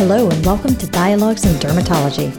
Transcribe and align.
Hello, 0.00 0.30
and 0.30 0.46
welcome 0.46 0.74
to 0.76 0.86
Dialogues 0.86 1.44
in 1.44 1.52
Dermatology. 1.56 2.32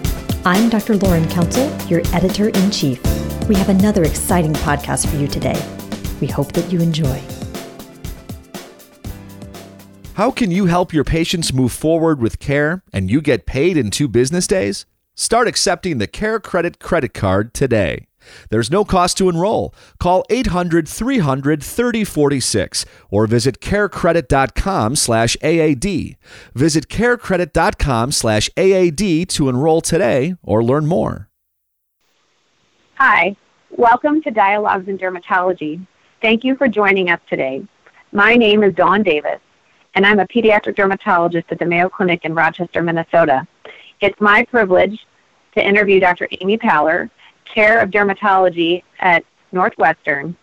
I'm 0.43 0.67
Dr. 0.67 0.95
Lauren 0.95 1.29
Council, 1.29 1.71
your 1.85 2.01
editor 2.11 2.49
in 2.49 2.71
chief. 2.71 2.99
We 3.47 3.53
have 3.53 3.69
another 3.69 4.01
exciting 4.01 4.53
podcast 4.53 5.07
for 5.07 5.15
you 5.17 5.27
today. 5.27 5.63
We 6.19 6.25
hope 6.25 6.53
that 6.53 6.71
you 6.71 6.81
enjoy. 6.81 7.21
How 10.15 10.31
can 10.31 10.49
you 10.49 10.65
help 10.65 10.91
your 10.91 11.03
patients 11.03 11.53
move 11.53 11.71
forward 11.71 12.19
with 12.19 12.39
care 12.39 12.81
and 12.91 13.11
you 13.11 13.21
get 13.21 13.45
paid 13.45 13.77
in 13.77 13.91
two 13.91 14.07
business 14.07 14.47
days? 14.47 14.87
Start 15.13 15.47
accepting 15.47 15.99
the 15.99 16.07
CareCredit 16.07 16.79
credit 16.79 17.13
card 17.13 17.53
today. 17.53 18.07
There's 18.49 18.71
no 18.71 18.85
cost 18.85 19.17
to 19.17 19.27
enroll. 19.29 19.73
Call 19.99 20.23
800-300-3046 20.29 22.85
or 23.09 23.27
visit 23.27 23.59
carecredit.com 23.59 24.95
slash 24.95 25.35
AAD. 25.43 26.15
Visit 26.55 26.87
carecredit.com 26.87 28.11
slash 28.11 28.49
AAD 28.57 29.29
to 29.29 29.49
enroll 29.49 29.81
today 29.81 30.35
or 30.43 30.63
learn 30.63 30.85
more. 30.85 31.29
Hi, 32.95 33.35
welcome 33.71 34.21
to 34.21 34.31
Dialogues 34.31 34.87
in 34.87 34.97
Dermatology. 34.97 35.85
Thank 36.21 36.43
you 36.43 36.55
for 36.55 36.67
joining 36.67 37.09
us 37.09 37.19
today. 37.27 37.65
My 38.11 38.35
name 38.35 38.63
is 38.63 38.75
Dawn 38.75 39.01
Davis, 39.01 39.39
and 39.95 40.05
I'm 40.05 40.19
a 40.19 40.27
pediatric 40.27 40.75
dermatologist 40.75 41.47
at 41.49 41.57
the 41.57 41.65
Mayo 41.65 41.89
Clinic 41.89 42.25
in 42.25 42.35
Rochester, 42.35 42.83
Minnesota. 42.83 43.47
It's 44.01 44.19
my 44.21 44.45
privilege 44.45 44.99
to 45.55 45.67
interview 45.67 45.99
Dr. 45.99 46.27
Amy 46.41 46.57
Paller, 46.57 47.09
chair 47.53 47.79
of 47.79 47.89
dermatology 47.89 48.83
at 48.99 49.23
Northwestern, 49.51 50.35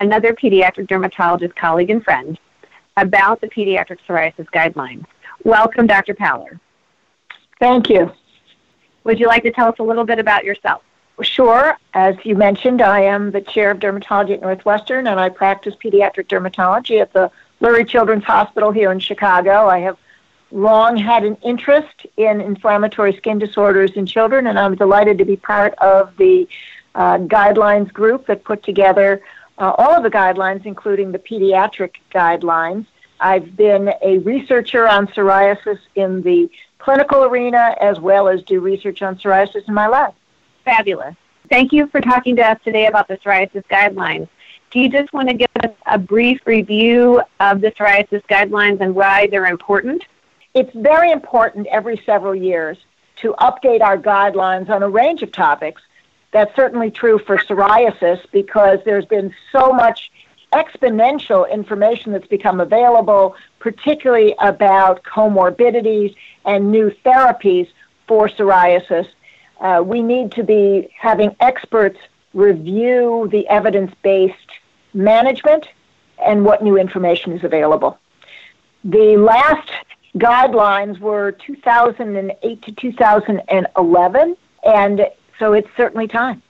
another 0.00 0.32
pediatric 0.32 0.88
dermatologist 0.88 1.54
colleague 1.56 1.90
and 1.90 2.02
friend, 2.04 2.38
about 2.96 3.40
the 3.40 3.48
pediatric 3.48 3.98
psoriasis 4.06 4.46
guidelines. 4.54 5.04
Welcome, 5.44 5.86
Dr. 5.86 6.14
Paller. 6.14 6.58
Thank 7.58 7.88
you. 7.88 8.12
Would 9.04 9.20
you 9.20 9.26
like 9.26 9.42
to 9.44 9.52
tell 9.52 9.68
us 9.68 9.78
a 9.78 9.82
little 9.82 10.04
bit 10.04 10.18
about 10.18 10.44
yourself? 10.44 10.82
Sure. 11.22 11.76
As 11.94 12.14
you 12.24 12.34
mentioned, 12.34 12.82
I 12.82 13.00
am 13.00 13.30
the 13.30 13.40
chair 13.40 13.70
of 13.70 13.78
dermatology 13.78 14.34
at 14.34 14.42
Northwestern, 14.42 15.06
and 15.06 15.18
I 15.18 15.30
practice 15.30 15.74
pediatric 15.82 16.26
dermatology 16.26 17.00
at 17.00 17.12
the 17.12 17.30
Lurie 17.60 17.88
Children's 17.88 18.24
Hospital 18.24 18.70
here 18.70 18.92
in 18.92 18.98
Chicago. 18.98 19.66
I 19.66 19.78
have 19.78 19.96
long 20.50 20.96
had 20.96 21.24
an 21.24 21.36
interest 21.42 22.06
in 22.16 22.40
inflammatory 22.40 23.16
skin 23.16 23.38
disorders 23.38 23.92
in 23.92 24.06
children, 24.06 24.46
and 24.46 24.58
I'm 24.58 24.74
delighted 24.74 25.18
to 25.18 25.24
be 25.24 25.36
part 25.36 25.74
of 25.74 26.16
the 26.16 26.48
uh, 26.94 27.18
guidelines 27.18 27.92
group 27.92 28.26
that 28.26 28.44
put 28.44 28.62
together 28.62 29.22
uh, 29.58 29.72
all 29.78 29.92
of 29.92 30.02
the 30.02 30.10
guidelines, 30.10 30.66
including 30.66 31.12
the 31.12 31.18
pediatric 31.18 31.96
guidelines. 32.12 32.86
I've 33.20 33.56
been 33.56 33.92
a 34.02 34.18
researcher 34.18 34.86
on 34.86 35.06
psoriasis 35.08 35.78
in 35.94 36.22
the 36.22 36.50
clinical 36.78 37.24
arena 37.24 37.74
as 37.80 37.98
well 37.98 38.28
as 38.28 38.42
do 38.42 38.60
research 38.60 39.02
on 39.02 39.16
psoriasis 39.16 39.66
in 39.66 39.74
my 39.74 39.88
lab. 39.88 40.14
Fabulous. 40.64 41.16
Thank 41.48 41.72
you 41.72 41.86
for 41.86 42.00
talking 42.00 42.36
to 42.36 42.42
us 42.42 42.58
today 42.64 42.86
about 42.86 43.08
the 43.08 43.16
psoriasis 43.18 43.64
guidelines. 43.70 44.28
Do 44.70 44.80
you 44.80 44.88
just 44.88 45.12
want 45.12 45.28
to 45.28 45.34
give 45.34 45.48
us 45.62 45.70
a 45.86 45.96
brief 45.96 46.40
review 46.44 47.22
of 47.40 47.60
the 47.60 47.70
psoriasis 47.72 48.22
guidelines 48.26 48.80
and 48.80 48.94
why 48.94 49.28
they're 49.28 49.46
important? 49.46 50.04
It's 50.56 50.74
very 50.74 51.12
important 51.12 51.66
every 51.66 51.98
several 52.06 52.34
years 52.34 52.78
to 53.16 53.34
update 53.38 53.82
our 53.82 53.98
guidelines 53.98 54.70
on 54.70 54.82
a 54.82 54.88
range 54.88 55.22
of 55.22 55.30
topics. 55.30 55.82
That's 56.32 56.54
certainly 56.56 56.90
true 56.90 57.18
for 57.18 57.36
psoriasis 57.36 58.20
because 58.32 58.78
there's 58.86 59.04
been 59.04 59.34
so 59.52 59.70
much 59.70 60.10
exponential 60.54 61.48
information 61.50 62.12
that's 62.12 62.26
become 62.26 62.60
available, 62.60 63.36
particularly 63.58 64.34
about 64.38 65.02
comorbidities 65.02 66.16
and 66.46 66.72
new 66.72 66.90
therapies 67.04 67.68
for 68.08 68.26
psoriasis. 68.26 69.08
Uh, 69.60 69.82
we 69.84 70.00
need 70.00 70.32
to 70.32 70.42
be 70.42 70.88
having 70.98 71.36
experts 71.40 71.98
review 72.32 73.28
the 73.30 73.46
evidence 73.48 73.92
based 74.02 74.52
management 74.94 75.68
and 76.24 76.46
what 76.46 76.62
new 76.62 76.78
information 76.78 77.32
is 77.32 77.44
available. 77.44 77.98
The 78.84 79.16
last 79.18 79.70
guidelines 80.16 80.98
were 80.98 81.32
2008 81.32 82.62
to 82.62 82.72
2011, 82.72 84.36
and 84.64 85.06
so 85.38 85.52
it's 85.52 85.68
certainly 85.76 86.08
time. 86.08 86.42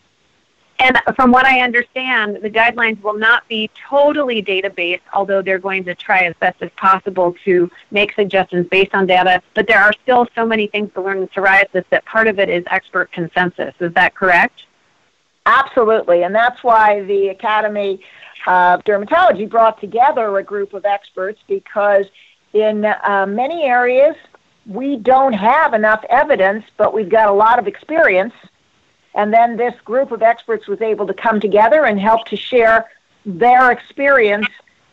And 0.79 0.99
from 1.15 1.33
what 1.33 1.47
I 1.47 1.61
understand, 1.61 2.37
the 2.43 2.51
guidelines 2.51 3.01
will 3.03 3.17
not 3.17 3.49
be 3.49 3.71
totally 3.89 4.43
data 4.43 4.69
based, 4.69 5.05
although 5.13 5.41
they're 5.41 5.59
going 5.59 5.85
to 5.85 5.95
try 5.95 6.25
as 6.25 6.35
best 6.39 6.61
as 6.61 6.71
possible 6.77 7.35
to 7.45 7.71
make 7.91 8.13
suggestions 8.13 8.67
based 8.69 8.95
on 8.95 9.07
data. 9.07 9.43
But 9.55 9.67
there 9.69 9.81
are 9.81 9.93
still 10.03 10.29
so 10.35 10.45
many 10.45 10.67
things 10.67 10.93
to 10.93 11.01
learn 11.01 11.19
in 11.19 11.29
psoriasis 11.29 11.85
that 11.89 12.05
part 12.05 12.29
of 12.29 12.39
it 12.39 12.51
is 12.51 12.63
expert 12.71 13.11
consensus. 13.11 13.75
Is 13.81 13.95
that 13.95 14.15
correct? 14.15 14.65
Absolutely. 15.47 16.25
And 16.25 16.35
that's 16.35 16.63
why 16.63 17.03
the 17.05 17.29
Academy 17.29 18.01
of 18.47 18.85
Dermatology 18.85 19.49
brought 19.49 19.81
together 19.81 20.37
a 20.37 20.43
group 20.43 20.75
of 20.75 20.85
experts 20.85 21.41
because 21.49 22.05
in 22.53 22.85
uh, 22.85 23.27
many 23.29 23.65
areas, 23.65 24.17
we 24.67 24.97
don't 24.97 25.33
have 25.33 25.75
enough 25.75 26.05
evidence, 26.09 26.65
but 26.77 26.93
we've 26.93 27.09
got 27.09 27.29
a 27.29 27.33
lot 27.33 27.59
of 27.59 27.67
experience. 27.67 28.35
And 29.15 29.33
then 29.33 29.57
this 29.57 29.75
group 29.85 30.13
of 30.13 30.23
experts 30.23 30.67
was 30.67 30.81
able 30.81 31.07
to 31.07 31.15
come 31.15 31.41
together 31.41 31.87
and 31.87 31.99
help 31.99 32.27
to 32.27 32.37
share 32.37 32.91
their 33.25 33.73
experience 33.73 34.49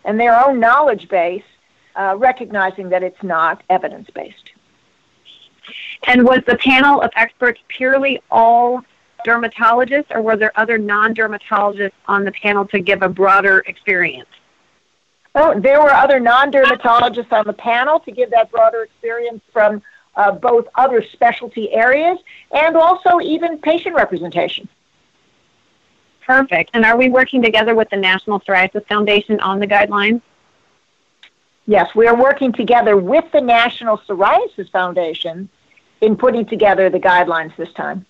and 0.06 0.20
their 0.20 0.40
own 0.46 0.60
knowledge 0.60 1.10
base, 1.10 1.44
uh, 1.96 2.16
recognizing 2.18 2.90
that 2.90 3.04
it's 3.04 3.22
not 3.24 3.64
evidence 3.70 4.10
based. 4.10 4.52
And 6.08 6.26
was 6.26 6.42
the 6.46 6.58
panel 6.58 7.02
of 7.02 7.12
experts 7.16 7.62
purely 7.68 8.22
all 8.30 8.84
dermatologists, 9.26 10.12
or 10.12 10.22
were 10.22 10.36
there 10.36 10.52
other 10.56 10.78
non 10.78 11.16
dermatologists 11.16 11.94
on 12.08 12.26
the 12.26 12.32
panel 12.32 12.66
to 12.68 12.80
give 12.80 13.02
a 13.02 13.10
broader 13.10 13.64
experience? 13.68 14.30
Oh, 15.36 15.60
there 15.60 15.82
were 15.82 15.92
other 15.92 16.20
non-dermatologists 16.20 17.32
on 17.32 17.48
the 17.48 17.54
panel 17.54 18.00
to 18.02 18.12
give 18.12 18.30
that 18.32 18.52
broader 18.52 18.84
experience 18.84 19.42
from 19.52 19.82
uh, 20.16 20.32
both 20.32 20.68
other 20.76 21.02
specialty 21.02 21.72
areas 21.74 22.20
and 22.52 22.76
also 22.76 23.20
even 23.20 23.58
patient 23.58 23.96
representation. 23.96 24.68
Perfect. 26.26 26.72
And 26.74 26.86
are 26.86 26.96
we 26.96 27.10
working 27.10 27.42
together 27.42 27.74
with 27.74 27.90
the 27.90 27.98
National 27.98 28.40
Psoriasis 28.40 28.88
Foundation 28.88 29.40
on 29.40 29.60
the 29.60 29.68
guidelines? 29.68 30.22
Yes, 31.66 31.96
we 31.96 32.08
are 32.08 32.16
working 32.16 32.52
together 32.52 32.96
with 32.96 33.26
the 33.32 33.42
National 33.42 33.98
Psoriasis 33.98 34.70
Foundation 34.72 35.50
in 36.02 36.16
putting 36.16 36.46
together 36.46 36.90
the 36.90 37.00
guidelines 37.00 37.56
this 37.56 37.72
time. 37.74 38.06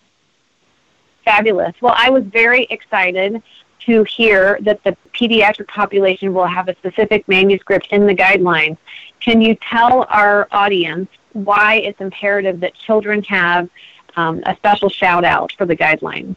Fabulous. 1.24 1.74
Well, 1.80 1.94
I 1.96 2.10
was 2.10 2.24
very 2.24 2.66
excited 2.70 3.42
to 3.86 4.04
hear 4.04 4.60
that 4.62 4.84
the 4.84 4.96
pediatric 5.14 5.68
population 5.68 6.34
will 6.34 6.48
have 6.48 6.68
a 6.68 6.76
specific 6.76 7.28
manuscript 7.28 7.88
in 7.92 8.06
the 8.06 8.16
guidelines. 8.16 8.78
Can 9.20 9.42
you 9.42 9.56
tell 9.56 10.06
our 10.10 10.48
audience 10.52 11.10
why 11.34 11.76
it's 11.76 12.00
imperative 12.00 12.60
that 12.62 12.74
children 12.76 13.24
have 13.24 13.70
um, 14.16 14.42
a 14.46 14.56
special 14.56 14.90
shout 14.90 15.26
out 15.26 15.54
for 15.58 15.66
the 15.66 15.76
guidelines? 15.76 16.36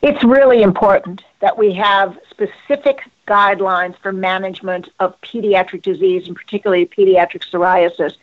It's 0.00 0.22
really 0.22 0.62
important 0.62 1.24
that 1.40 1.58
we 1.58 1.72
have 1.74 2.18
specific 2.30 3.00
guidelines 3.26 3.98
for 3.98 4.12
management 4.12 4.88
of 5.00 5.20
pediatric 5.22 5.82
disease, 5.82 6.28
and 6.28 6.36
particularly 6.36 6.86
pediatric 6.86 7.44
psoriasis. 7.50 8.14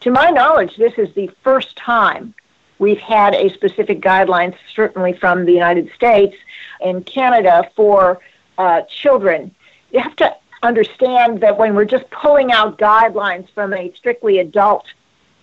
To 0.00 0.10
my 0.10 0.30
knowledge, 0.30 0.76
this 0.76 0.94
is 0.98 1.14
the 1.14 1.30
first 1.44 1.76
time 1.76 2.34
We've 2.82 2.98
had 2.98 3.36
a 3.36 3.48
specific 3.54 4.00
guideline, 4.00 4.56
certainly 4.74 5.12
from 5.12 5.46
the 5.46 5.52
United 5.52 5.88
States 5.94 6.34
and 6.80 7.06
Canada, 7.06 7.70
for 7.76 8.18
uh, 8.58 8.82
children. 8.88 9.54
You 9.92 10.00
have 10.00 10.16
to 10.16 10.34
understand 10.64 11.42
that 11.42 11.56
when 11.56 11.76
we're 11.76 11.84
just 11.84 12.10
pulling 12.10 12.50
out 12.50 12.78
guidelines 12.78 13.48
from 13.54 13.72
a 13.72 13.92
strictly 13.94 14.40
adult 14.40 14.84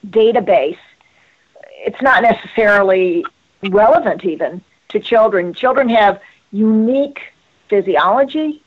database, 0.08 0.80
it's 1.78 2.02
not 2.02 2.24
necessarily 2.24 3.24
relevant 3.70 4.26
even 4.26 4.62
to 4.90 5.00
children. 5.00 5.54
Children 5.54 5.88
have 5.88 6.20
unique 6.52 7.22
physiology. 7.70 8.62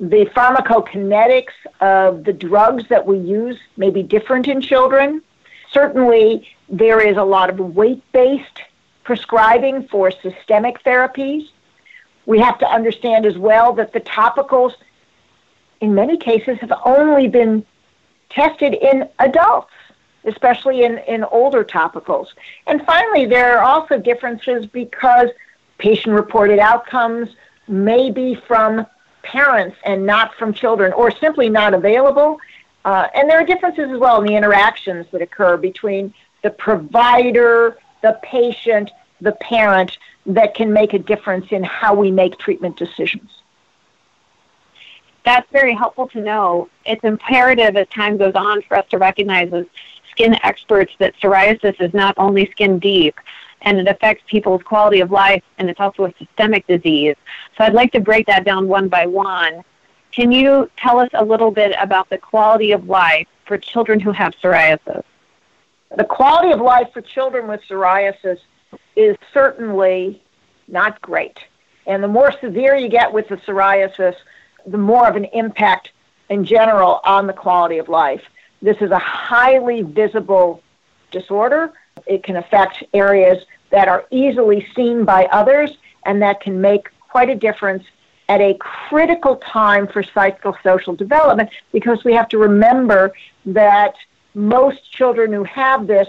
The 0.00 0.26
pharmacokinetics 0.34 1.54
of 1.80 2.24
the 2.24 2.32
drugs 2.32 2.82
that 2.88 3.06
we 3.06 3.18
use 3.18 3.60
may 3.76 3.90
be 3.90 4.02
different 4.02 4.48
in 4.48 4.60
children. 4.60 5.22
Certainly, 5.70 6.48
there 6.68 7.00
is 7.00 7.16
a 7.16 7.24
lot 7.24 7.50
of 7.50 7.58
weight 7.58 8.02
based 8.12 8.62
prescribing 9.04 9.88
for 9.88 10.10
systemic 10.10 10.82
therapies. 10.84 11.48
We 12.26 12.38
have 12.40 12.58
to 12.58 12.66
understand 12.66 13.24
as 13.24 13.38
well 13.38 13.72
that 13.74 13.92
the 13.92 14.00
topicals, 14.00 14.74
in 15.80 15.94
many 15.94 16.16
cases, 16.16 16.58
have 16.58 16.72
only 16.84 17.26
been 17.28 17.64
tested 18.28 18.74
in 18.74 19.08
adults, 19.18 19.72
especially 20.24 20.84
in, 20.84 20.98
in 20.98 21.24
older 21.24 21.64
topicals. 21.64 22.28
And 22.66 22.84
finally, 22.84 23.24
there 23.24 23.58
are 23.58 23.64
also 23.64 23.98
differences 23.98 24.66
because 24.66 25.30
patient 25.78 26.14
reported 26.14 26.58
outcomes 26.58 27.30
may 27.66 28.10
be 28.10 28.34
from 28.34 28.86
parents 29.22 29.76
and 29.84 30.04
not 30.04 30.34
from 30.34 30.52
children, 30.52 30.92
or 30.92 31.10
simply 31.10 31.48
not 31.48 31.72
available 31.74 32.38
Uh, 32.84 33.06
and 33.14 33.28
there 33.28 33.38
are 33.38 33.44
differences 33.44 33.90
as 33.90 33.98
well 33.98 34.20
in 34.20 34.26
the 34.26 34.34
interactions 34.34 35.06
that 35.12 35.20
occur 35.20 35.56
between 35.56 36.14
the 36.42 36.50
provider, 36.50 37.78
the 38.02 38.18
patient, 38.22 38.90
the 39.20 39.32
parent 39.32 39.98
that 40.26 40.54
can 40.54 40.72
make 40.72 40.94
a 40.94 40.98
difference 40.98 41.46
in 41.50 41.64
how 41.64 41.94
we 41.94 42.10
make 42.10 42.38
treatment 42.38 42.76
decisions. 42.76 43.42
That's 45.24 45.50
very 45.50 45.74
helpful 45.74 46.08
to 46.08 46.20
know. 46.20 46.68
It's 46.86 47.02
imperative 47.04 47.76
as 47.76 47.88
time 47.88 48.16
goes 48.16 48.34
on 48.34 48.62
for 48.62 48.76
us 48.76 48.86
to 48.90 48.98
recognize 48.98 49.52
as 49.52 49.66
skin 50.10 50.36
experts 50.42 50.92
that 50.98 51.14
psoriasis 51.16 51.80
is 51.80 51.92
not 51.92 52.14
only 52.18 52.50
skin 52.50 52.78
deep, 52.78 53.18
and 53.62 53.78
it 53.78 53.88
affects 53.88 54.22
people's 54.26 54.62
quality 54.62 55.00
of 55.00 55.10
life, 55.10 55.42
and 55.58 55.68
it's 55.68 55.80
also 55.80 56.04
a 56.04 56.14
systemic 56.18 56.66
disease. 56.66 57.16
So 57.56 57.64
I'd 57.64 57.74
like 57.74 57.92
to 57.92 58.00
break 58.00 58.26
that 58.26 58.44
down 58.44 58.68
one 58.68 58.88
by 58.88 59.06
one. 59.06 59.64
Can 60.12 60.32
you 60.32 60.70
tell 60.76 60.98
us 60.98 61.10
a 61.14 61.24
little 61.24 61.50
bit 61.50 61.74
about 61.80 62.08
the 62.08 62.18
quality 62.18 62.72
of 62.72 62.88
life 62.88 63.26
for 63.46 63.58
children 63.58 64.00
who 64.00 64.12
have 64.12 64.34
psoriasis? 64.42 65.02
The 65.96 66.04
quality 66.04 66.52
of 66.52 66.60
life 66.60 66.88
for 66.92 67.00
children 67.00 67.48
with 67.48 67.60
psoriasis 67.68 68.38
is 68.96 69.16
certainly 69.32 70.22
not 70.66 71.00
great. 71.00 71.38
And 71.86 72.02
the 72.02 72.08
more 72.08 72.32
severe 72.32 72.76
you 72.76 72.88
get 72.88 73.12
with 73.12 73.28
the 73.28 73.36
psoriasis, 73.36 74.14
the 74.66 74.78
more 74.78 75.08
of 75.08 75.16
an 75.16 75.24
impact 75.26 75.92
in 76.28 76.44
general 76.44 77.00
on 77.04 77.26
the 77.26 77.32
quality 77.32 77.78
of 77.78 77.88
life. 77.88 78.22
This 78.60 78.76
is 78.80 78.90
a 78.90 78.98
highly 78.98 79.82
visible 79.82 80.62
disorder 81.10 81.72
it 82.06 82.22
can 82.22 82.36
affect 82.36 82.84
areas 82.94 83.44
that 83.70 83.88
are 83.88 84.06
easily 84.10 84.66
seen 84.74 85.04
by 85.04 85.24
others 85.26 85.76
and 86.04 86.22
that 86.22 86.40
can 86.40 86.60
make 86.60 86.88
quite 87.08 87.28
a 87.30 87.34
difference 87.34 87.84
at 88.28 88.40
a 88.40 88.54
critical 88.54 89.36
time 89.36 89.86
for 89.86 90.02
psychosocial 90.02 90.96
development 90.96 91.50
because 91.72 92.04
we 92.04 92.12
have 92.12 92.28
to 92.28 92.38
remember 92.38 93.12
that 93.46 93.94
most 94.34 94.90
children 94.90 95.32
who 95.32 95.44
have 95.44 95.86
this 95.86 96.08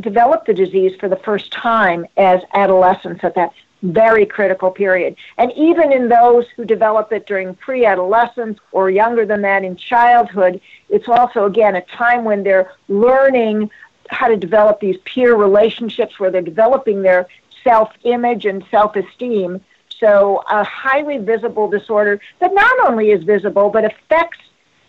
develop 0.00 0.46
the 0.46 0.54
disease 0.54 0.96
for 0.98 1.08
the 1.08 1.16
first 1.16 1.52
time 1.52 2.06
as 2.16 2.40
adolescents 2.54 3.24
at 3.24 3.34
that 3.34 3.52
very 3.82 4.26
critical 4.26 4.70
period. 4.70 5.16
And 5.36 5.52
even 5.52 5.92
in 5.92 6.08
those 6.08 6.46
who 6.56 6.64
develop 6.64 7.12
it 7.12 7.26
during 7.26 7.54
pre 7.54 7.84
adolescence 7.84 8.58
or 8.72 8.90
younger 8.90 9.24
than 9.24 9.42
that 9.42 9.64
in 9.64 9.76
childhood, 9.76 10.60
it's 10.88 11.08
also, 11.08 11.44
again, 11.44 11.76
a 11.76 11.82
time 11.82 12.24
when 12.24 12.42
they're 12.42 12.72
learning 12.88 13.70
how 14.10 14.28
to 14.28 14.36
develop 14.36 14.80
these 14.80 14.96
peer 15.04 15.36
relationships 15.36 16.18
where 16.18 16.30
they're 16.30 16.42
developing 16.42 17.02
their 17.02 17.26
self 17.62 17.92
image 18.04 18.46
and 18.46 18.64
self 18.70 18.96
esteem. 18.96 19.60
So, 20.00 20.42
a 20.50 20.64
highly 20.64 21.18
visible 21.18 21.68
disorder 21.68 22.20
that 22.40 22.54
not 22.54 22.88
only 22.88 23.10
is 23.10 23.24
visible 23.24 23.70
but 23.70 23.84
affects 23.84 24.38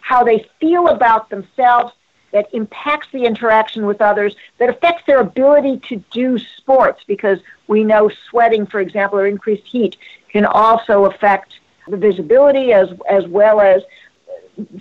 how 0.02 0.24
they 0.24 0.48
feel 0.60 0.88
about 0.88 1.30
themselves, 1.30 1.94
that 2.32 2.48
impacts 2.54 3.08
the 3.12 3.26
interaction 3.26 3.86
with 3.86 4.02
others, 4.02 4.36
that 4.58 4.70
affects 4.70 5.04
their 5.06 5.20
ability 5.20 5.78
to 5.90 5.98
do 6.12 6.38
sports 6.38 7.04
because 7.08 7.40
we 7.68 7.84
know 7.84 8.10
sweating, 8.30 8.66
for 8.66 8.80
example, 8.80 9.20
or 9.20 9.28
increased 9.28 9.66
heat 9.66 9.98
can 10.32 10.46
also 10.46 11.06
affect 11.06 11.60
the 11.88 11.98
visibility 11.98 12.72
as, 12.72 12.90
as 13.10 13.28
well 13.28 13.60
as, 13.60 13.82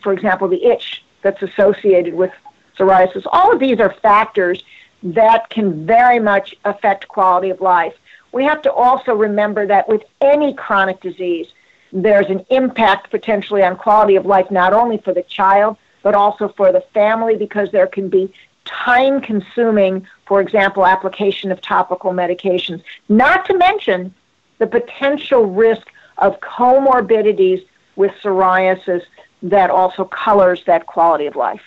for 0.02 0.12
example, 0.12 0.48
the 0.48 0.64
itch 0.64 1.04
that's 1.22 1.42
associated 1.42 2.14
with 2.14 2.32
psoriasis. 2.78 3.24
All 3.32 3.52
of 3.52 3.58
these 3.58 3.80
are 3.80 3.92
factors 4.02 4.62
that 5.02 5.48
can 5.50 5.86
very 5.86 6.18
much 6.18 6.54
affect 6.64 7.08
quality 7.08 7.50
of 7.50 7.60
life. 7.60 7.94
We 8.32 8.44
have 8.44 8.62
to 8.62 8.72
also 8.72 9.14
remember 9.14 9.66
that 9.66 9.88
with 9.88 10.02
any 10.20 10.54
chronic 10.54 11.00
disease, 11.00 11.46
there's 11.92 12.26
an 12.26 12.44
impact 12.50 13.10
potentially 13.10 13.62
on 13.62 13.76
quality 13.76 14.16
of 14.16 14.26
life, 14.26 14.50
not 14.50 14.72
only 14.72 14.98
for 14.98 15.14
the 15.14 15.22
child, 15.22 15.76
but 16.08 16.14
also 16.14 16.48
for 16.56 16.72
the 16.72 16.80
family, 16.94 17.36
because 17.36 17.70
there 17.70 17.86
can 17.86 18.08
be 18.08 18.32
time 18.64 19.20
consuming, 19.20 20.06
for 20.26 20.40
example, 20.40 20.86
application 20.86 21.52
of 21.52 21.60
topical 21.60 22.12
medications, 22.12 22.82
not 23.10 23.44
to 23.44 23.54
mention 23.58 24.14
the 24.56 24.66
potential 24.66 25.44
risk 25.44 25.86
of 26.16 26.40
comorbidities 26.40 27.62
with 27.96 28.10
psoriasis 28.22 29.02
that 29.42 29.68
also 29.68 30.06
colors 30.06 30.64
that 30.64 30.86
quality 30.86 31.26
of 31.26 31.36
life. 31.36 31.60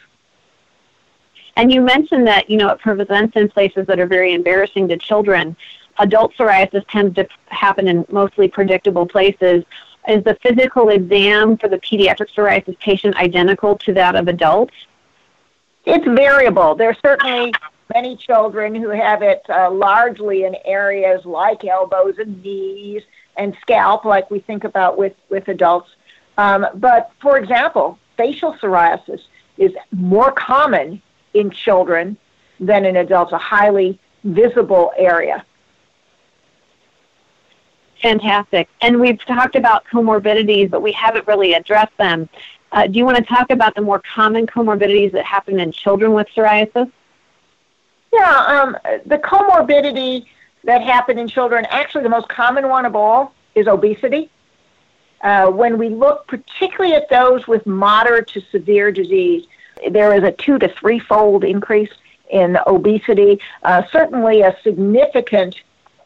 And 1.55 1.71
you 1.71 1.79
mentioned 1.79 2.25
that, 2.25 2.49
you 2.49 2.57
know, 2.57 2.69
it 2.69 2.79
presents 2.79 3.35
in 3.35 3.47
places 3.47 3.85
that 3.85 3.99
are 3.99 4.07
very 4.07 4.33
embarrassing 4.33 4.87
to 4.87 4.97
children. 4.97 5.55
Adult 5.99 6.33
psoriasis 6.35 6.83
tends 6.87 7.13
to 7.13 7.27
happen 7.45 7.87
in 7.87 8.07
mostly 8.09 8.47
predictable 8.47 9.05
places. 9.05 9.63
Is 10.07 10.23
the 10.23 10.35
physical 10.41 10.89
exam 10.89 11.57
for 11.57 11.67
the 11.67 11.77
pediatric 11.77 12.33
psoriasis 12.35 12.79
patient 12.79 13.15
identical 13.17 13.77
to 13.79 13.93
that 13.93 14.15
of 14.15 14.27
adults? 14.27 14.73
It's 15.85 16.05
variable. 16.05 16.75
There 16.75 16.89
are 16.89 16.97
certainly 17.03 17.53
many 17.93 18.15
children 18.15 18.73
who 18.73 18.89
have 18.89 19.21
it 19.21 19.43
uh, 19.49 19.69
largely 19.69 20.43
in 20.45 20.55
areas 20.65 21.25
like 21.25 21.65
elbows 21.65 22.17
and 22.17 22.41
knees 22.41 23.03
and 23.37 23.55
scalp, 23.61 24.05
like 24.05 24.29
we 24.31 24.39
think 24.39 24.63
about 24.63 24.97
with, 24.97 25.13
with 25.29 25.47
adults. 25.47 25.89
Um, 26.37 26.65
but 26.75 27.11
for 27.21 27.37
example, 27.37 27.99
facial 28.17 28.53
psoriasis 28.53 29.21
is 29.57 29.71
more 29.91 30.31
common 30.31 31.01
in 31.33 31.51
children 31.51 32.17
than 32.59 32.85
in 32.85 32.95
adults, 32.95 33.31
a 33.31 33.37
highly 33.37 33.99
visible 34.23 34.91
area. 34.97 35.45
Fantastic. 38.01 38.67
And 38.81 38.99
we've 38.99 39.23
talked 39.25 39.55
about 39.55 39.85
comorbidities, 39.85 40.69
but 40.69 40.81
we 40.81 40.91
haven't 40.91 41.27
really 41.27 41.53
addressed 41.53 41.95
them. 41.97 42.29
Uh, 42.71 42.87
do 42.87 42.97
you 42.97 43.05
want 43.05 43.17
to 43.17 43.23
talk 43.23 43.51
about 43.51 43.75
the 43.75 43.81
more 43.81 44.01
common 44.15 44.47
comorbidities 44.47 45.11
that 45.11 45.25
happen 45.25 45.59
in 45.59 45.71
children 45.71 46.13
with 46.13 46.27
psoriasis? 46.35 46.91
Yeah, 48.11 48.45
um, 48.47 48.77
the 49.05 49.17
comorbidity 49.17 50.25
that 50.63 50.81
happen 50.81 51.17
in 51.17 51.27
children, 51.27 51.65
actually 51.69 52.03
the 52.03 52.09
most 52.09 52.29
common 52.29 52.69
one 52.69 52.85
of 52.85 52.95
all, 52.95 53.33
is 53.55 53.67
obesity. 53.67 54.29
Uh, 55.21 55.51
when 55.51 55.77
we 55.77 55.89
look 55.89 56.27
particularly 56.27 56.95
at 56.95 57.09
those 57.09 57.47
with 57.47 57.65
moderate 57.67 58.27
to 58.29 58.41
severe 58.51 58.91
disease, 58.91 59.45
there 59.91 60.13
is 60.13 60.23
a 60.23 60.31
two 60.31 60.57
to 60.59 60.67
three 60.67 60.99
fold 60.99 61.43
increase 61.43 61.91
in 62.29 62.57
obesity, 62.65 63.39
uh, 63.63 63.83
certainly 63.91 64.41
a 64.41 64.55
significant 64.63 65.61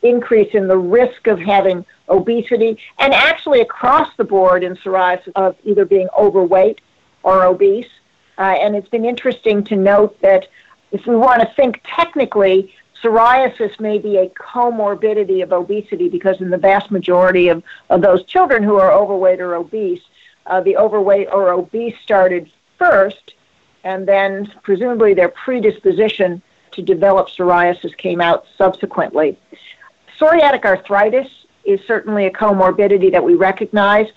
increase 0.08 0.54
in 0.54 0.68
the 0.68 0.78
risk 0.78 1.28
of 1.28 1.40
having 1.40 1.86
obesity, 2.10 2.78
and 3.00 3.14
actually 3.14 3.62
across 3.62 4.10
the 4.18 4.24
board 4.24 4.64
in 4.64 4.76
psoriasis 4.76 5.32
of 5.36 5.56
either 5.64 5.86
being 5.86 6.08
overweight 6.18 6.82
or 7.24 7.44
obese. 7.46 7.90
Uh, 8.38 8.42
and 8.42 8.76
it's 8.76 8.90
been 8.90 9.06
interesting 9.06 9.64
to 9.64 9.76
note 9.76 10.20
that 10.22 10.48
if 10.92 11.06
we 11.08 11.16
want 11.16 11.42
to 11.42 11.52
think 11.56 11.82
technically, 11.84 12.74
psoriasis 13.02 13.80
may 13.80 13.98
be 13.98 14.18
a 14.18 14.30
comorbidity 14.30 15.42
of 15.42 15.52
obesity 15.52 16.10
because 16.10 16.42
in 16.42 16.50
the 16.50 16.58
vast 16.58 16.92
majority 16.92 17.48
of, 17.48 17.64
of 17.90 18.02
those 18.02 18.24
children 18.26 18.62
who 18.64 18.76
are 18.76 18.92
overweight 18.92 19.40
or 19.40 19.56
obese, 19.56 20.02
uh, 20.46 20.62
the 20.62 20.78
overweight 20.78 21.28
or 21.32 21.52
obese 21.52 21.96
started 22.04 22.50
first 22.78 23.34
and 23.86 24.08
then 24.08 24.52
presumably 24.64 25.14
their 25.14 25.30
predisposition 25.30 26.42
to 26.72 26.82
develop 26.82 27.30
psoriasis 27.30 27.96
came 27.98 28.20
out 28.20 28.46
subsequently. 28.58 29.38
Psoriatic 30.20 30.64
arthritis 30.64 31.28
is 31.66 31.80
certainly 31.88 32.26
a 32.26 32.32
comorbidity 32.32 33.12
that 33.12 33.24
we 33.24 33.34
recognize. 33.34 34.08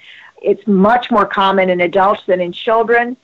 It's 0.40 0.64
much 0.66 1.10
more 1.10 1.26
common 1.26 1.70
in 1.70 1.80
adults 1.80 2.22
than 2.26 2.40
in 2.40 2.52
children. 2.52 3.16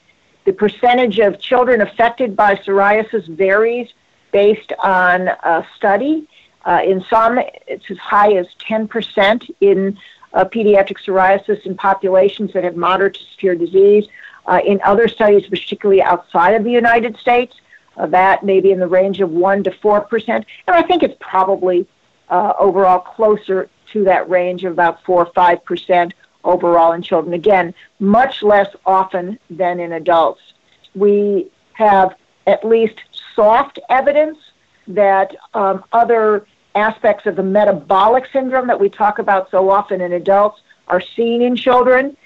The 0.45 0.52
percentage 0.52 1.19
of 1.21 1.40
children 1.40 1.81
affected 1.81 2.35
by 2.35 2.57
psoriasis 2.57 3.26
varies 3.28 3.88
based 4.33 4.73
on 4.83 5.28
a 5.28 5.66
study. 5.76 6.28
Uh, 6.64 6.81
in 6.85 7.04
some, 7.09 7.38
it's 7.66 7.90
as 7.90 7.99
high 7.99 8.33
as 8.33 8.47
10% 8.69 9.50
in 9.61 9.97
uh, 10.33 10.45
pediatric 10.45 10.99
psoriasis 11.04 11.64
in 11.64 11.76
populations 11.76 12.52
that 12.52 12.64
have 12.64 12.76
moderate 12.76 13.14
to 13.14 13.25
severe 13.35 13.54
disease. 13.54 14.07
Uh, 14.47 14.61
in 14.66 14.81
other 14.85 15.09
studies, 15.09 15.47
particularly 15.47 16.02
outside 16.02 16.54
of 16.54 16.64
the 16.64 16.71
United 16.71 17.16
States, 17.16 17.54
uh, 17.97 18.07
that 18.07 18.43
may 18.43 18.61
be 18.61 18.73
in 18.73 18.81
the 18.81 18.88
range 18.88 19.21
of 19.21 19.31
1 19.31 19.62
to 19.62 19.71
4%. 19.71 20.28
And 20.28 20.45
I 20.66 20.83
think 20.83 21.02
it's 21.02 21.16
probably 21.21 21.87
uh, 22.28 22.52
overall 22.59 23.00
closer 23.00 23.69
to 23.93 24.04
that 24.04 24.28
range 24.28 24.64
of 24.64 24.73
about 24.73 25.02
4 25.04 25.26
or 25.26 25.33
5% 25.33 26.12
overall 26.45 26.93
in 26.93 27.02
children. 27.02 27.35
Again, 27.35 27.75
much 27.99 28.43
less 28.43 28.69
often 28.85 29.38
than 29.50 29.81
in 29.81 29.93
adults. 29.93 30.40
We 30.95 31.50
have 31.73 32.14
at 32.47 32.64
least 32.64 33.00
soft 33.35 33.78
evidence 33.88 34.38
that 34.88 35.35
um, 35.54 35.85
other 35.93 36.47
aspects 36.75 37.26
of 37.26 37.37
the 37.37 37.43
metabolic 37.43 38.26
syndrome 38.33 38.66
that 38.66 38.78
we 38.78 38.88
talk 38.88 39.19
about 39.19 39.50
so 39.50 39.71
often 39.71 40.00
in 40.00 40.12
adults 40.12 40.61
are 40.88 41.00
seen 41.00 41.40
in 41.40 41.57
children. 41.57 42.16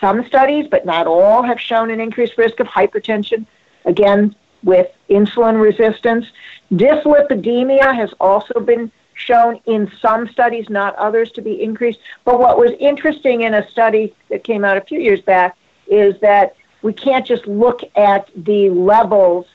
Some 0.00 0.24
studies, 0.26 0.66
but 0.70 0.86
not 0.86 1.06
all, 1.06 1.42
have 1.42 1.60
shown 1.60 1.90
an 1.90 2.00
increased 2.00 2.38
risk 2.38 2.60
of 2.60 2.66
hypertension, 2.66 3.46
again, 3.84 4.34
with 4.62 4.88
insulin 5.08 5.60
resistance. 5.60 6.26
Dyslipidemia 6.72 7.94
has 7.94 8.12
also 8.20 8.60
been 8.60 8.90
shown 9.16 9.58
in 9.66 9.90
some 10.00 10.28
studies, 10.28 10.70
not 10.70 10.94
others, 10.96 11.32
to 11.32 11.42
be 11.42 11.60
increased. 11.60 11.98
But 12.24 12.38
what 12.38 12.58
was 12.58 12.70
interesting 12.78 13.40
in 13.40 13.54
a 13.54 13.68
study 13.70 14.14
that 14.28 14.44
came 14.44 14.64
out 14.64 14.76
a 14.76 14.82
few 14.82 15.00
years 15.00 15.20
back 15.22 15.56
is 15.88 16.18
that 16.20 16.54
we 16.82 16.92
can't 16.92 17.26
just 17.26 17.46
look 17.46 17.80
at 17.96 18.30
the 18.36 18.70
levels 18.70 19.46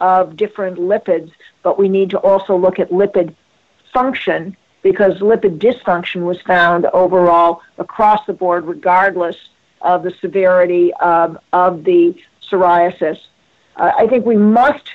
of 0.00 0.36
different 0.36 0.78
lipids, 0.78 1.30
but 1.62 1.78
we 1.78 1.88
need 1.88 2.10
to 2.10 2.18
also 2.18 2.56
look 2.56 2.78
at 2.78 2.90
lipid 2.90 3.34
function 3.92 4.56
because 4.82 5.20
lipid 5.20 5.58
dysfunction 5.58 6.24
was 6.24 6.40
found 6.42 6.84
overall 6.86 7.62
across 7.78 8.26
the 8.26 8.32
board, 8.32 8.66
regardless 8.66 9.36
of 9.80 10.02
the 10.02 10.10
severity 10.20 10.92
of, 10.94 11.38
of 11.52 11.84
the 11.84 12.14
psoriasis. 12.42 13.18
Uh, 13.76 13.92
I 13.96 14.06
think 14.08 14.26
we 14.26 14.36
must 14.36 14.90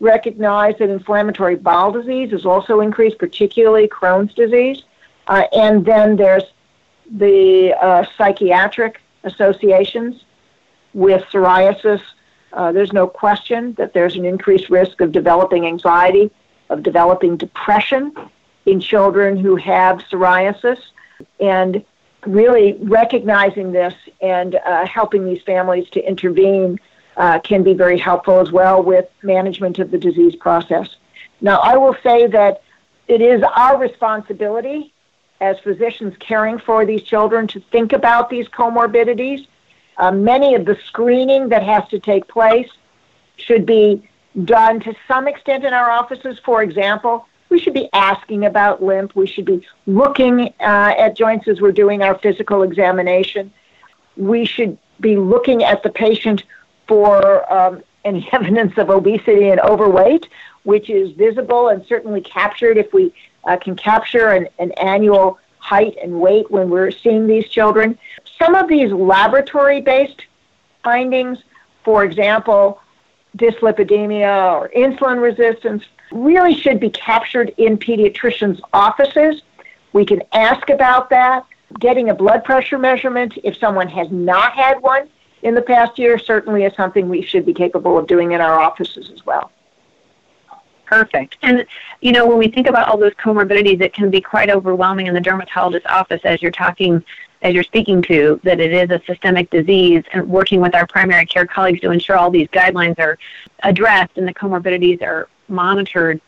recognize 0.00 0.76
that 0.78 0.90
inflammatory 0.90 1.56
bowel 1.56 1.92
disease 1.92 2.32
is 2.32 2.46
also 2.46 2.80
increased, 2.80 3.18
particularly 3.18 3.88
Crohn's 3.88 4.34
disease. 4.34 4.82
Uh, 5.26 5.44
and 5.52 5.84
then 5.84 6.16
there's 6.16 6.44
the 7.10 7.74
uh, 7.80 8.04
psychiatric 8.16 9.00
associations 9.24 10.24
with 10.94 11.22
psoriasis. 11.32 12.00
Uh, 12.52 12.72
there's 12.72 12.92
no 12.92 13.06
question 13.06 13.74
that 13.74 13.92
there's 13.92 14.16
an 14.16 14.24
increased 14.24 14.70
risk 14.70 15.00
of 15.00 15.12
developing 15.12 15.66
anxiety, 15.66 16.30
of 16.70 16.82
developing 16.82 17.36
depression 17.36 18.14
in 18.66 18.80
children 18.80 19.36
who 19.36 19.56
have 19.56 19.98
psoriasis. 20.10 20.78
And 21.40 21.84
really 22.26 22.76
recognizing 22.80 23.72
this 23.72 23.94
and 24.20 24.56
uh, 24.56 24.86
helping 24.86 25.24
these 25.24 25.42
families 25.42 25.88
to 25.90 26.06
intervene 26.06 26.78
uh, 27.18 27.40
can 27.40 27.62
be 27.62 27.74
very 27.74 27.98
helpful 27.98 28.40
as 28.40 28.50
well 28.50 28.82
with 28.82 29.06
management 29.22 29.78
of 29.78 29.90
the 29.90 29.98
disease 29.98 30.36
process. 30.36 30.96
Now, 31.40 31.58
I 31.58 31.76
will 31.76 31.96
say 32.02 32.28
that 32.28 32.62
it 33.08 33.20
is 33.20 33.42
our 33.42 33.76
responsibility 33.78 34.92
as 35.40 35.58
physicians 35.60 36.14
caring 36.20 36.58
for 36.58 36.86
these 36.86 37.02
children 37.02 37.46
to 37.48 37.60
think 37.72 37.92
about 37.92 38.30
these 38.30 38.48
comorbidities. 38.48 39.46
Uh, 39.96 40.12
many 40.12 40.54
of 40.54 40.64
the 40.64 40.76
screening 40.86 41.48
that 41.48 41.62
has 41.62 41.86
to 41.88 41.98
take 41.98 42.26
place 42.28 42.70
should 43.36 43.66
be 43.66 44.08
done 44.44 44.80
to 44.80 44.94
some 45.08 45.26
extent 45.26 45.64
in 45.64 45.72
our 45.72 45.90
offices. 45.90 46.38
For 46.44 46.62
example, 46.62 47.26
we 47.48 47.58
should 47.58 47.74
be 47.74 47.88
asking 47.92 48.44
about 48.44 48.82
limp. 48.82 49.16
We 49.16 49.26
should 49.26 49.44
be 49.44 49.66
looking 49.86 50.52
uh, 50.60 50.94
at 50.98 51.16
joints 51.16 51.48
as 51.48 51.60
we're 51.60 51.72
doing 51.72 52.02
our 52.02 52.16
physical 52.18 52.62
examination. 52.62 53.52
We 54.16 54.44
should 54.44 54.78
be 55.00 55.16
looking 55.16 55.64
at 55.64 55.82
the 55.82 55.90
patient 55.90 56.44
for 56.88 57.52
um, 57.52 57.82
any 58.04 58.28
evidence 58.32 58.76
of 58.78 58.90
obesity 58.90 59.50
and 59.50 59.60
overweight, 59.60 60.26
which 60.64 60.90
is 60.90 61.12
visible 61.12 61.68
and 61.68 61.84
certainly 61.86 62.20
captured 62.20 62.76
if 62.76 62.92
we 62.92 63.12
uh, 63.44 63.56
can 63.56 63.76
capture 63.76 64.30
an, 64.30 64.48
an 64.58 64.72
annual 64.72 65.38
height 65.58 65.96
and 66.02 66.20
weight 66.20 66.50
when 66.50 66.70
we're 66.70 66.90
seeing 66.90 67.26
these 67.26 67.46
children. 67.48 67.98
Some 68.38 68.54
of 68.54 68.68
these 68.68 68.90
laboratory 68.90 69.80
based 69.80 70.24
findings, 70.82 71.38
for 71.84 72.04
example, 72.04 72.80
dyslipidemia 73.36 74.52
or 74.52 74.70
insulin 74.70 75.20
resistance, 75.20 75.84
really 76.10 76.54
should 76.54 76.80
be 76.80 76.90
captured 76.90 77.52
in 77.58 77.76
pediatricians' 77.76 78.60
offices. 78.72 79.42
We 79.92 80.06
can 80.06 80.22
ask 80.32 80.70
about 80.70 81.10
that. 81.10 81.44
Getting 81.78 82.08
a 82.08 82.14
blood 82.14 82.44
pressure 82.44 82.78
measurement, 82.78 83.34
if 83.44 83.58
someone 83.58 83.88
has 83.88 84.10
not 84.10 84.54
had 84.54 84.80
one 84.80 85.08
in 85.42 85.54
the 85.54 85.62
past 85.62 85.98
year, 85.98 86.18
certainly 86.18 86.64
is 86.64 86.74
something 86.74 87.08
we 87.08 87.22
should 87.22 87.46
be 87.46 87.54
capable 87.54 87.96
of 87.96 88.06
doing 88.06 88.32
in 88.32 88.40
our 88.40 88.58
offices 88.58 89.10
as 89.10 89.24
well. 89.24 89.50
Perfect. 90.84 91.36
And, 91.42 91.66
you 92.00 92.12
know, 92.12 92.26
when 92.26 92.38
we 92.38 92.48
think 92.48 92.66
about 92.66 92.88
all 92.88 92.96
those 92.96 93.12
comorbidities, 93.14 93.80
it 93.82 93.92
can 93.92 94.10
be 94.10 94.22
quite 94.22 94.48
overwhelming 94.48 95.06
in 95.06 95.14
the 95.14 95.20
dermatologist's 95.20 95.86
office 95.86 96.22
as 96.24 96.40
you're 96.40 96.50
talking, 96.50 97.04
as 97.42 97.52
you're 97.52 97.62
speaking 97.62 98.00
to, 98.02 98.40
that 98.42 98.58
it 98.58 98.72
is 98.72 98.90
a 98.90 99.00
systemic 99.06 99.50
disease 99.50 100.02
and 100.12 100.26
working 100.26 100.62
with 100.62 100.74
our 100.74 100.86
primary 100.86 101.26
care 101.26 101.46
colleagues 101.46 101.80
to 101.80 101.90
ensure 101.90 102.16
all 102.16 102.30
these 102.30 102.48
guidelines 102.48 102.98
are 102.98 103.18
addressed 103.64 104.16
and 104.16 104.26
the 104.26 104.32
comorbidities 104.32 105.02
are 105.02 105.28
monitored. 105.48 106.22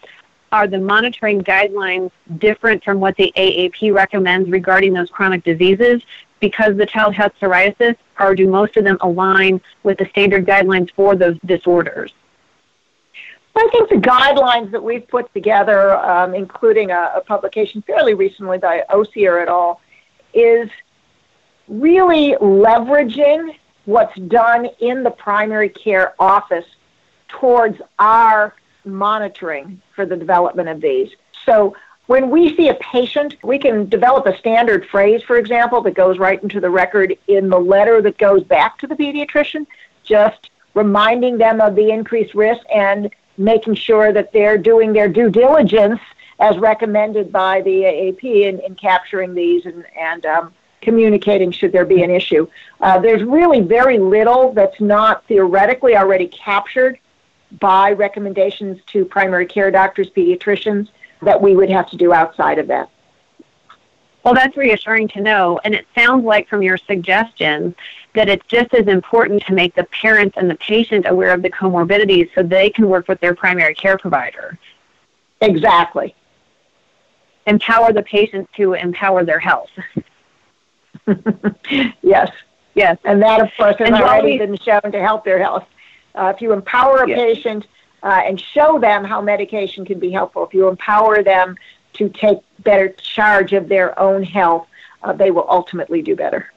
Are 0.52 0.66
the 0.66 0.78
monitoring 0.78 1.40
guidelines 1.40 2.10
different 2.36 2.84
from 2.84 3.00
what 3.00 3.16
the 3.16 3.32
AAP 3.36 3.94
recommends 3.94 4.50
regarding 4.50 4.92
those 4.92 5.08
chronic 5.08 5.42
diseases 5.42 6.02
because 6.40 6.76
the 6.76 6.86
child 6.86 7.14
has 7.14 7.30
psoriasis, 7.40 7.96
or 8.18 8.34
do 8.34 8.48
most 8.48 8.76
of 8.76 8.84
them 8.84 8.98
align 9.00 9.60
with 9.82 9.98
the 9.98 10.06
standard 10.06 10.46
guidelines 10.46 10.90
for 10.94 11.14
those 11.14 11.38
disorders? 11.44 12.12
I 13.56 13.68
think 13.72 13.90
the 13.90 13.96
guidelines 13.96 14.70
that 14.70 14.82
we've 14.82 15.06
put 15.06 15.32
together, 15.34 15.96
um, 15.96 16.34
including 16.34 16.90
a, 16.90 17.12
a, 17.16 17.20
publication 17.20 17.82
fairly 17.82 18.14
recently 18.14 18.58
by 18.58 18.84
Osier 18.88 19.40
et 19.40 19.48
al., 19.48 19.80
is 20.32 20.70
really 21.68 22.36
leveraging 22.40 23.54
what's 23.84 24.16
done 24.20 24.66
in 24.78 25.02
the 25.02 25.10
primary 25.10 25.68
care 25.68 26.14
office 26.18 26.64
towards 27.28 27.80
our 27.98 28.54
monitoring 28.84 29.80
for 29.94 30.06
the 30.06 30.16
development 30.16 30.68
of 30.68 30.80
these. 30.80 31.10
So 31.44 31.76
when 32.10 32.28
we 32.28 32.56
see 32.56 32.68
a 32.68 32.74
patient, 32.74 33.36
we 33.44 33.56
can 33.56 33.88
develop 33.88 34.26
a 34.26 34.36
standard 34.36 34.84
phrase, 34.88 35.22
for 35.22 35.36
example, 35.36 35.80
that 35.80 35.94
goes 35.94 36.18
right 36.18 36.42
into 36.42 36.58
the 36.58 36.68
record 36.68 37.16
in 37.28 37.48
the 37.48 37.56
letter 37.56 38.02
that 38.02 38.18
goes 38.18 38.42
back 38.42 38.76
to 38.78 38.88
the 38.88 38.96
pediatrician, 38.96 39.64
just 40.02 40.50
reminding 40.74 41.38
them 41.38 41.60
of 41.60 41.76
the 41.76 41.88
increased 41.88 42.34
risk 42.34 42.62
and 42.74 43.14
making 43.38 43.76
sure 43.76 44.12
that 44.12 44.32
they're 44.32 44.58
doing 44.58 44.92
their 44.92 45.08
due 45.08 45.30
diligence 45.30 46.00
as 46.40 46.58
recommended 46.58 47.30
by 47.30 47.60
the 47.60 47.82
AAP 47.82 48.24
in, 48.24 48.58
in 48.58 48.74
capturing 48.74 49.32
these 49.32 49.64
and, 49.64 49.84
and 49.96 50.26
um, 50.26 50.52
communicating 50.80 51.52
should 51.52 51.70
there 51.70 51.84
be 51.84 52.02
an 52.02 52.10
issue. 52.10 52.44
Uh, 52.80 52.98
there's 52.98 53.22
really 53.22 53.60
very 53.60 54.00
little 54.00 54.52
that's 54.52 54.80
not 54.80 55.24
theoretically 55.26 55.96
already 55.96 56.26
captured 56.26 56.98
by 57.60 57.92
recommendations 57.92 58.80
to 58.86 59.04
primary 59.04 59.46
care 59.46 59.70
doctors, 59.70 60.10
pediatricians, 60.10 60.88
that 61.22 61.40
we 61.40 61.54
would 61.54 61.70
have 61.70 61.88
to 61.90 61.96
do 61.96 62.12
outside 62.12 62.58
of 62.58 62.66
that. 62.68 62.90
Well, 64.24 64.34
that's 64.34 64.56
reassuring 64.56 65.08
to 65.08 65.20
know. 65.20 65.60
And 65.64 65.74
it 65.74 65.86
sounds 65.94 66.24
like 66.24 66.48
from 66.48 66.62
your 66.62 66.76
suggestions 66.76 67.74
that 68.14 68.28
it's 68.28 68.46
just 68.46 68.74
as 68.74 68.86
important 68.86 69.42
to 69.46 69.54
make 69.54 69.74
the 69.74 69.84
parents 69.84 70.36
and 70.36 70.50
the 70.50 70.56
patient 70.56 71.06
aware 71.08 71.32
of 71.32 71.42
the 71.42 71.50
comorbidities 71.50 72.28
so 72.34 72.42
they 72.42 72.68
can 72.70 72.88
work 72.88 73.08
with 73.08 73.20
their 73.20 73.34
primary 73.34 73.74
care 73.74 73.96
provider. 73.96 74.58
Exactly. 75.40 76.14
Empower 77.46 77.92
the 77.92 78.02
patients 78.02 78.50
to 78.56 78.74
empower 78.74 79.24
their 79.24 79.38
health. 79.38 79.70
yes. 82.02 82.30
Yes. 82.74 82.98
And 83.04 83.22
that, 83.22 83.40
of 83.40 83.48
course, 83.56 83.76
has 83.78 83.90
already 83.90 84.38
been 84.38 84.56
shown 84.58 84.92
to 84.92 85.00
help 85.00 85.24
their 85.24 85.38
health. 85.42 85.64
Uh, 86.14 86.32
if 86.34 86.42
you 86.42 86.52
empower 86.52 87.04
a 87.04 87.08
yes. 87.08 87.18
patient 87.18 87.66
uh, 88.02 88.22
and 88.24 88.40
show 88.40 88.78
them 88.78 89.04
how 89.04 89.20
medication 89.20 89.84
can 89.84 89.98
be 89.98 90.10
helpful, 90.10 90.44
if 90.46 90.54
you 90.54 90.68
empower 90.68 91.22
them 91.22 91.56
to 91.94 92.08
take 92.08 92.38
better 92.60 92.88
charge 92.90 93.52
of 93.52 93.68
their 93.68 93.98
own 93.98 94.22
health, 94.22 94.66
uh, 95.02 95.12
they 95.12 95.30
will 95.30 95.46
ultimately 95.48 96.02
do 96.02 96.14
better. 96.14 96.52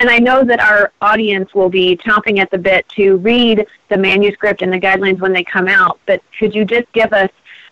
And 0.00 0.08
I 0.08 0.18
know 0.18 0.44
that 0.44 0.60
our 0.60 0.92
audience 1.00 1.54
will 1.54 1.68
be 1.68 1.96
chomping 1.96 2.38
at 2.38 2.50
the 2.50 2.58
bit 2.58 2.88
to 2.90 3.16
read 3.16 3.66
the 3.88 3.96
manuscript 3.96 4.62
and 4.62 4.72
the 4.72 4.78
guidelines 4.78 5.18
when 5.18 5.32
they 5.32 5.42
come 5.42 5.66
out, 5.66 5.98
but 6.06 6.22
could 6.38 6.54
you 6.54 6.64
just 6.64 6.90
give 6.92 7.12
us 7.12 7.30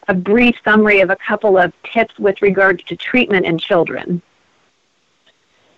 a 0.08 0.14
brief 0.14 0.56
summary 0.64 1.00
of 1.00 1.10
a 1.10 1.16
couple 1.16 1.56
of 1.56 1.72
tips 1.84 2.18
with 2.18 2.42
regards 2.42 2.82
to 2.84 2.96
treatment 2.96 3.46
in 3.46 3.58
children? 3.58 4.22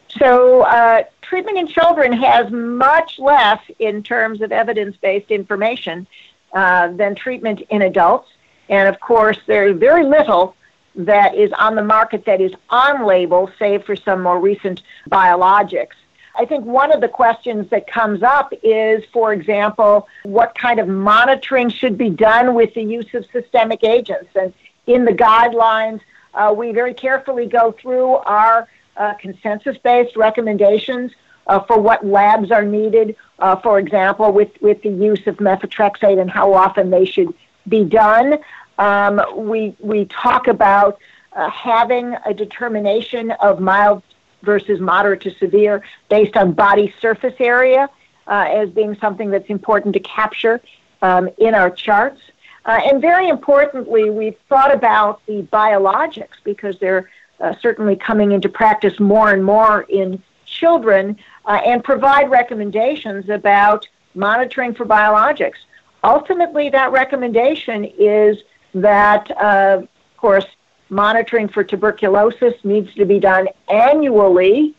So, 0.09 0.63
uh, 0.63 1.05
treatment 1.29 1.59
in 1.59 1.67
children 1.67 2.13
has 2.13 2.51
much 2.51 3.19
less 3.19 3.61
in 3.79 4.03
terms 4.03 4.41
of 4.41 4.51
evidence 4.51 4.97
based 4.97 5.31
information 5.31 6.07
uh, 6.55 6.89
than 6.89 7.15
treatment 7.15 7.61
in 7.69 7.83
adults. 7.83 8.29
And 8.69 8.89
of 8.89 9.01
course, 9.01 9.39
there's 9.47 9.79
very 9.79 10.05
little 10.05 10.55
that 10.95 11.35
is 11.35 11.53
on 11.53 11.75
the 11.75 11.85
market 11.85 12.25
that 12.25 12.41
is 12.41 12.53
on 12.71 13.07
label, 13.07 13.51
save 13.59 13.85
for 13.85 13.95
some 13.95 14.23
more 14.23 14.41
recent 14.41 14.83
biologics. 15.11 15.97
I 16.35 16.45
think 16.45 16.65
one 16.65 16.93
of 16.93 17.01
the 17.01 17.09
questions 17.09 17.69
that 17.71 17.87
comes 17.87 18.23
up 18.23 18.53
is, 18.63 19.05
for 19.13 19.33
example, 19.33 20.09
what 20.23 20.55
kind 20.57 20.79
of 20.81 20.89
monitoring 20.89 21.69
should 21.69 21.99
be 21.99 22.11
done 22.11 22.55
with 22.55 22.75
the 22.75 22.83
use 22.83 23.13
of 23.15 23.27
systemic 23.33 23.85
agents. 23.85 24.31
And 24.35 24.53
in 24.87 25.05
the 25.05 25.13
guidelines, 25.13 26.01
uh, 26.35 26.55
we 26.57 26.73
very 26.73 26.95
carefully 26.95 27.47
go 27.47 27.73
through 27.73 28.15
our 28.39 28.69
uh, 28.99 29.15
consensus 29.15 29.79
based 29.79 30.17
recommendations 30.17 31.13
uh, 31.47 31.61
for 31.61 31.81
what 31.81 32.05
labs 32.05 32.51
are 32.51 32.65
needed, 32.65 33.17
uh, 33.39 33.57
for 33.57 33.79
example, 33.79 34.33
with, 34.33 34.51
with 34.61 34.83
the 34.83 34.91
use 34.91 35.27
of 35.27 35.37
methotrexate 35.37 36.21
and 36.21 36.31
how 36.31 36.53
often 36.53 36.91
they 36.91 37.05
should 37.05 37.33
be 37.67 37.85
done. 37.85 38.39
Um, 38.79 39.21
we, 39.35 39.75
we 39.81 40.05
talk 40.07 40.47
about 40.47 40.99
uh, 41.33 41.49
having 41.51 42.15
a 42.27 42.35
determination 42.35 43.31
of 43.33 43.61
mild 43.61 44.03
versus 44.43 44.79
moderate 44.79 45.23
to 45.23 45.31
severe 45.33 45.83
based 46.09 46.37
on 46.37 46.53
body 46.53 46.95
surface 47.01 47.35
area 47.41 47.89
uh, 48.27 48.47
as 48.49 48.71
being 48.71 48.97
something 48.97 49.31
that's 49.31 49.49
important 49.49 49.95
to 49.95 50.01
capture 50.01 50.61
um, 51.03 51.29
in 51.39 51.55
our 51.55 51.71
charts. 51.71 52.21
Uh, 52.65 52.81
and 52.85 53.01
very 53.01 53.29
importantly, 53.29 54.11
we've 54.11 54.37
thought 54.49 54.73
about 54.73 55.25
the 55.27 55.43
biologics 55.45 56.37
because 56.45 56.79
they're 56.79 57.09
uh, 57.41 57.55
certainly 57.61 57.97
coming 57.97 58.33
into 58.33 58.49
practice 58.49 58.99
more 58.99 59.33
and 59.33 59.45
more 59.45 59.83
in 59.83 60.23
children 60.45 61.17
uh, 61.45 61.61
and 61.65 61.85
provide 61.85 62.31
recommendations 62.31 63.29
about 63.29 63.87
monitoring 64.15 64.75
for 64.75 64.85
biologics. 64.85 65.59
Ultimately, 66.03 66.71
that 66.71 66.93
recommendation 66.93 67.85
is 67.85 68.39
that, 68.75 69.31
uh, 69.31 69.81
of 69.83 69.89
course, 70.17 70.47
monitoring 70.91 71.49
for 71.49 71.63
tuberculosis 71.63 72.55
needs 72.65 72.93
to 72.95 73.05
be 73.05 73.19
done 73.19 73.49
annually 73.69 74.75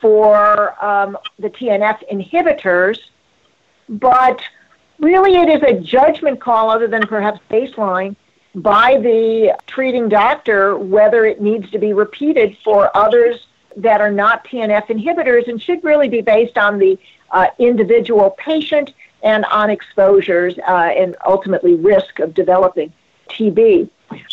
for 0.00 0.84
um, 0.84 1.16
the 1.38 1.50
TNF 1.50 1.98
inhibitors, 2.12 2.98
but 3.88 4.40
really 4.98 5.36
it 5.36 5.48
is 5.48 5.62
a 5.62 5.80
judgment 5.80 6.40
call 6.40 6.70
other 6.70 6.86
than 6.86 7.06
perhaps 7.06 7.40
baseline 7.50 8.14
by 8.62 8.98
the 8.98 9.56
treating 9.66 10.08
doctor 10.08 10.76
whether 10.76 11.24
it 11.24 11.40
needs 11.40 11.70
to 11.70 11.78
be 11.78 11.92
repeated 11.92 12.56
for 12.64 12.94
others 12.96 13.46
that 13.76 14.00
are 14.00 14.10
not 14.10 14.44
TNF 14.44 14.86
inhibitors 14.86 15.48
and 15.48 15.60
should 15.60 15.82
really 15.84 16.08
be 16.08 16.20
based 16.20 16.58
on 16.58 16.78
the 16.78 16.98
uh, 17.30 17.46
individual 17.58 18.30
patient 18.30 18.92
and 19.22 19.44
on 19.46 19.70
exposures 19.70 20.58
uh, 20.58 20.90
and 20.96 21.16
ultimately 21.26 21.74
risk 21.74 22.18
of 22.18 22.34
developing 22.34 22.92
TB. 23.28 23.88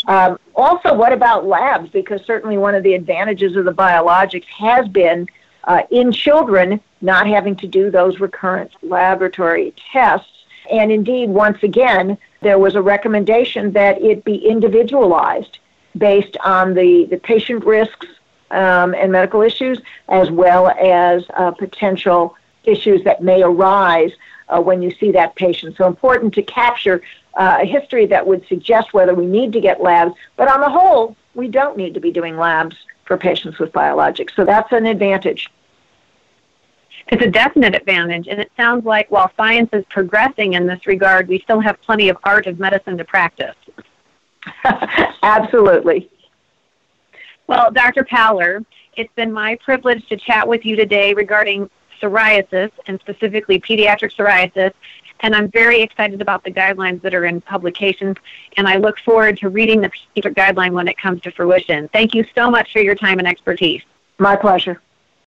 Um, 0.08 0.39
also, 0.55 0.94
what 0.94 1.12
about 1.12 1.46
labs? 1.46 1.89
Because 1.89 2.22
certainly 2.25 2.58
one 2.58 2.75
of 2.75 2.84
the 2.84 2.94
advantages 2.94 3.55
of 3.55 3.65
the 3.65 3.74
biologics 3.74 4.46
has 4.46 4.88
been 4.88 5.27
uh, 5.65 5.84
in 5.91 6.12
children 6.12 6.79
not 7.01 7.27
having 7.27 7.55
to 7.58 7.67
do 7.67 7.91
those 7.91 8.20
recurrent 8.20 8.72
laboratory 8.82 9.74
tests. 9.91 10.29
And 10.72 10.91
indeed, 10.91 11.29
once 11.29 11.62
again, 11.62 12.17
there 12.42 12.60
was 12.60 12.75
a 12.75 12.82
recommendation 12.82 13.72
that 13.72 14.01
it 14.01 14.24
be 14.24 14.36
individualized 14.36 15.60
based 15.98 16.38
on 16.44 16.74
the, 16.74 17.06
the 17.06 17.18
patient 17.18 17.65
risks 17.65 18.08
um, 18.51 18.94
and 18.94 19.12
medical 19.12 19.42
issues, 19.42 19.80
as 20.10 20.30
well 20.30 20.68
as 20.70 21.24
uh, 21.34 21.51
potential 21.51 22.36
issues 22.63 23.04
that 23.04 23.24
may 23.24 23.42
arise 23.42 24.12
uh, 24.50 24.62
when 24.62 24.82
you 24.82 24.92
see 24.92 25.12
that 25.12 25.36
patient. 25.36 25.75
So 25.77 25.88
important 25.88 26.34
to 26.36 26.44
capture 26.44 27.01
uh, 27.36 27.60
a 27.62 27.65
history 27.65 28.06
that 28.08 28.25
would 28.25 28.48
suggest 28.48 28.94
whether 28.94 29.13
we 29.13 29.25
need 29.25 29.54
to 29.54 29.62
get 29.62 29.82
labs, 29.82 30.13
but 30.36 30.50
on 30.50 30.62
the 30.62 30.70
whole, 30.70 31.15
we 31.34 31.48
don't 31.48 31.77
need 31.77 31.94
to 31.94 32.00
be 32.00 32.12
doing 32.12 32.38
labs 32.38 32.75
for 33.06 33.18
patients 33.18 33.60
with 33.60 33.72
biologics. 33.72 34.36
So 34.36 34.46
that's 34.46 34.72
an 34.72 34.86
advantage. 34.86 35.50
It's 37.07 37.24
a 37.24 37.29
definite 37.29 37.75
advantage, 37.75 38.27
and 38.27 38.39
it 38.39 38.51
sounds 38.57 38.85
like 38.85 39.12
while 39.12 39.31
science 39.38 39.69
is 39.74 39.85
progressing 39.89 40.53
in 40.53 40.65
this 40.65 40.88
regard, 40.88 41.27
we 41.27 41.39
still 41.39 41.59
have 41.59 41.79
plenty 41.81 42.09
of 42.09 42.17
art 42.24 42.47
of 42.47 42.59
medicine 42.59 42.97
to 42.97 43.05
practice. 43.05 43.55
Absolutely. 45.24 46.09
Well, 47.47 47.71
Dr. 47.71 48.03
Paller, 48.03 48.65
it's 48.97 49.13
been 49.13 49.31
my 49.31 49.55
privilege 49.63 50.07
to 50.07 50.17
chat 50.17 50.47
with 50.47 50.65
you 50.65 50.75
today 50.75 51.13
regarding 51.13 51.69
psoriasis 52.01 52.71
and 52.88 53.00
specifically 53.00 53.59
pediatric 53.59 54.15
psoriasis. 54.15 54.74
And 55.21 55.35
I'm 55.35 55.50
very 55.50 55.81
excited 55.81 56.21
about 56.21 56.43
the 56.43 56.51
guidelines 56.51 57.01
that 57.03 57.13
are 57.13 57.25
in 57.25 57.39
publications, 57.39 58.17
and 58.57 58.67
I 58.67 58.77
look 58.77 59.00
forward 59.00 59.38
to 59.39 59.50
reading 59.50 59.79
the 59.79 59.89
pediatric 59.89 60.33
guideline 60.33 60.71
when 60.71 60.88
it 60.88 60.97
comes 60.97 61.21
to 61.21 61.31
fruition. 61.31 61.88
Thank 61.89 62.13
you 62.13 62.25
so 62.35 62.50
much 62.50 62.74
for 62.74 62.79
your 62.79 62.95
time 62.95 63.19
and 63.19 63.27
expertise. 63.27 63.81
My 64.17 64.35
pleasure. 64.35 64.81